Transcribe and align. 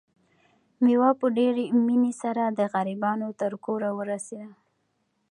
مېوه 0.83 1.09
په 1.19 1.27
ډېرې 1.37 1.63
مینې 1.87 2.13
سره 2.21 2.43
د 2.49 2.59
غریبانو 2.73 3.27
تر 3.41 3.51
کوره 3.65 3.89
ورسېده. 3.99 4.49